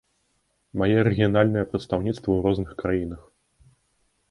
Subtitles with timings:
[0.81, 3.21] Мае рэгіянальныя прадстаўніцтвы ў розных краінах.